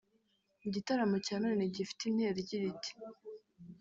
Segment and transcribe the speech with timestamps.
[0.61, 2.91] Mu gitaramo cya none gifite intero igira iti